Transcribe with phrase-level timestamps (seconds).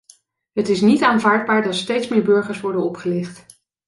[0.53, 3.45] Het is niet aanvaardbaar dat steeds meer burgers worden opgelicht.